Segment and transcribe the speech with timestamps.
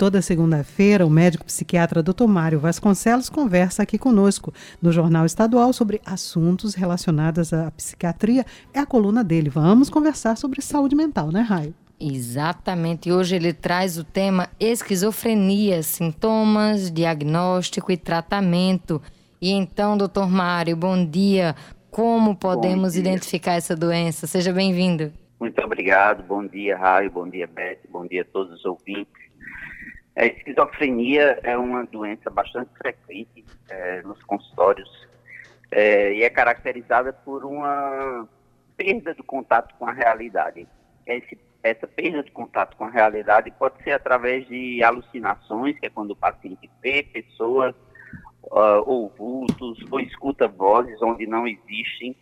[0.00, 2.28] Toda segunda-feira, o médico psiquiatra Dr.
[2.28, 8.46] Mário Vasconcelos conversa aqui conosco no Jornal Estadual sobre assuntos relacionados à psiquiatria.
[8.72, 9.50] É a coluna dele.
[9.50, 11.74] Vamos conversar sobre saúde mental, né, Raio?
[11.98, 13.10] Exatamente.
[13.10, 19.02] Hoje ele traz o tema esquizofrenia, sintomas, diagnóstico e tratamento.
[19.42, 21.56] E então, doutor Mário, bom dia.
[21.90, 23.00] Como podemos dia.
[23.00, 24.28] identificar essa doença?
[24.28, 25.12] Seja bem-vindo.
[25.40, 26.22] Muito obrigado.
[26.22, 27.10] Bom dia, Raio.
[27.10, 27.80] Bom dia, Beth.
[27.90, 29.28] Bom dia a todos os ouvintes.
[30.18, 35.06] A esquizofrenia é uma doença bastante frequente é, nos consultórios
[35.70, 38.28] é, e é caracterizada por uma
[38.76, 40.66] perda do contato com a realidade.
[41.06, 45.90] Esse, essa perda de contato com a realidade pode ser através de alucinações, que é
[45.90, 47.72] quando o paciente vê pessoas
[48.42, 52.16] uh, ou vultos, ou escuta vozes onde não existem,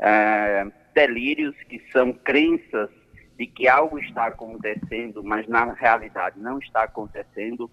[0.00, 2.90] uh, delírios que são crenças
[3.36, 7.70] de que algo está acontecendo, mas na realidade não está acontecendo.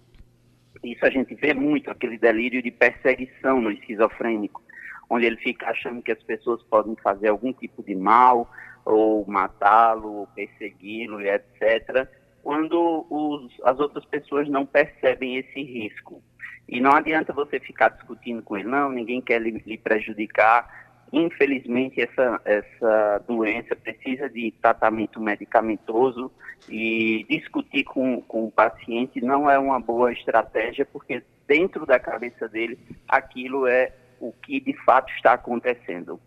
[0.82, 4.62] Isso a gente vê muito, aquele delírio de perseguição no esquizofrênico,
[5.08, 8.50] onde ele fica achando que as pessoas podem fazer algum tipo de mal,
[8.84, 12.06] ou matá-lo, ou persegui-lo, etc.,
[12.42, 16.22] quando os, as outras pessoas não percebem esse risco.
[16.68, 20.83] E não adianta você ficar discutindo com ele, não, ninguém quer lhe, lhe prejudicar,
[21.16, 26.28] Infelizmente, essa, essa doença precisa de tratamento medicamentoso
[26.68, 32.48] e discutir com, com o paciente não é uma boa estratégia, porque dentro da cabeça
[32.48, 32.76] dele
[33.06, 36.18] aquilo é o que de fato está acontecendo.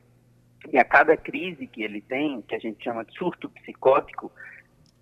[0.71, 4.31] E a cada crise que ele tem, que a gente chama de surto psicótico,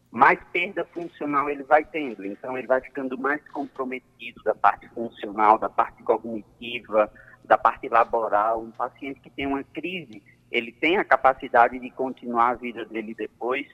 [0.10, 2.26] mais perda funcional ele vai tendo.
[2.26, 7.12] Então, ele vai ficando mais comprometido da parte funcional, da parte cognitiva,
[7.46, 12.50] da parte laboral, um paciente que tem uma crise, ele tem a capacidade de continuar
[12.50, 13.68] a vida dele depois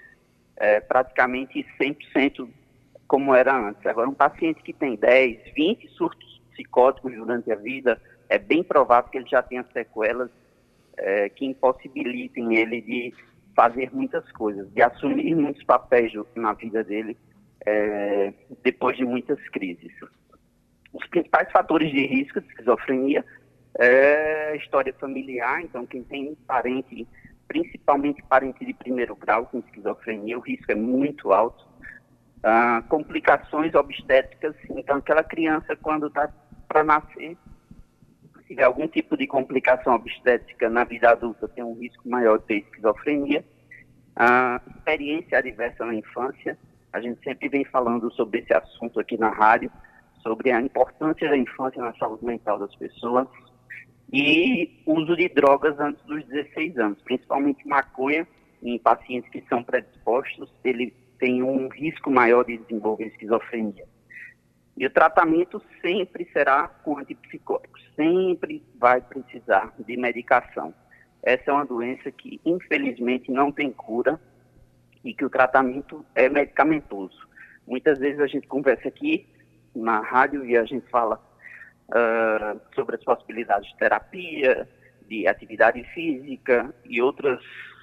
[0.58, 2.48] é, praticamente 100%
[3.08, 3.86] como era antes.
[3.86, 9.10] Agora, um paciente que tem 10, 20 surtos psicóticos durante a vida, é bem provável
[9.10, 10.30] que ele já tenha sequelas
[10.98, 13.14] é, que impossibilitem ele de
[13.56, 17.18] fazer muitas coisas, de assumir muitos papéis na vida dele
[17.66, 19.92] é, depois de muitas crises.
[20.94, 23.26] Os principais fatores de risco de esquizofrenia
[23.80, 27.08] é história familiar, então quem tem parente,
[27.48, 31.70] principalmente parente de primeiro grau com esquizofrenia, o risco é muito alto.
[32.44, 36.28] Ah, complicações obstétricas, então aquela criança quando está
[36.68, 37.38] para nascer,
[38.38, 42.46] se tiver algum tipo de complicação obstétrica na vida adulta, tem um risco maior de
[42.46, 43.46] ter esquizofrenia.
[44.16, 46.58] Ah, experiência adversa na infância,
[46.92, 49.72] a gente sempre vem falando sobre esse assunto aqui na rádio,
[50.24, 53.28] sobre a importância da infância na saúde mental das pessoas
[54.12, 58.28] e uso de drogas antes dos 16 anos, principalmente maconha,
[58.62, 63.86] em pacientes que são predispostos, ele tem um risco maior de desenvolver esquizofrenia.
[64.78, 70.74] E o tratamento sempre será com antipsicóticos, sempre vai precisar de medicação.
[71.24, 74.20] Essa é uma doença que, infelizmente, não tem cura
[75.04, 77.28] e que o tratamento é medicamentoso.
[77.68, 79.28] Muitas vezes a gente conversa aqui
[79.76, 81.22] na rádio e a gente fala
[81.92, 84.68] uh, sobre as possibilidades de terapia,
[85.08, 87.40] de atividade física e outras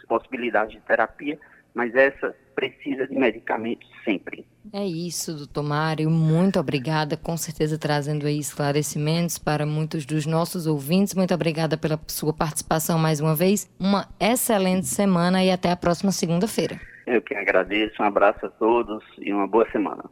[0.09, 1.39] possibilidades de terapia,
[1.75, 4.45] mas essa precisa de medicamentos sempre.
[4.73, 6.11] É isso, doutor Mário.
[6.11, 11.15] Muito obrigada, com certeza trazendo aí esclarecimentos para muitos dos nossos ouvintes.
[11.15, 13.71] Muito obrigada pela sua participação mais uma vez.
[13.79, 16.81] Uma excelente semana e até a próxima segunda-feira.
[17.07, 18.03] Eu que agradeço.
[18.03, 20.05] Um abraço a todos e uma boa semana.